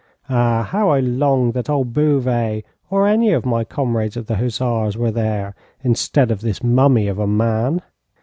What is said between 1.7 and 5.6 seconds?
Bouvet, or any of my comrades of the hussars, was there,